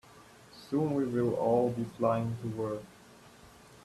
Soon, 0.51 0.95
we 0.95 1.05
will 1.05 1.35
all 1.35 1.69
be 1.69 1.83
flying 1.99 2.35
to 2.41 2.47
work. 2.59 2.81